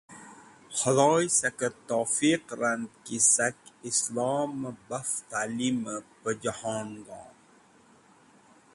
[0.77, 3.57] Khedhoy sakẽr tofeq rand ki sak
[3.89, 7.29] islomẽ baf talimẽ pẽ jẽhon gon